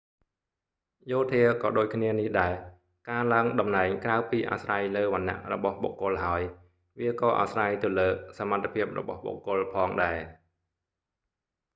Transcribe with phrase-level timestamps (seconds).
[1.11, 2.53] យោធាក៏ដូចគ្នានេះដែរ
[3.09, 6.41] ការឡើងតំណែងក្រៅពីអាស្រ័យលើវណ្ណៈរបស់បុគ្គលហើយ
[6.99, 10.17] វាក៏អាស្រ័យទៅលើសមត្ថភាពរបស់បុគ្គលផងដែរ